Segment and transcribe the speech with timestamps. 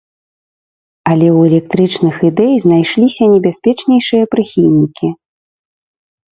[1.11, 5.07] Але ў электрычных ідэй знайшліся небяспечнейшыя прыхільнікі.